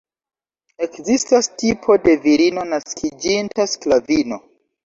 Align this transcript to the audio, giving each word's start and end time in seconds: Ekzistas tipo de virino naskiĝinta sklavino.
Ekzistas 0.85 1.49
tipo 1.63 1.97
de 2.07 2.15
virino 2.25 2.65
naskiĝinta 2.73 3.71
sklavino. 3.77 4.43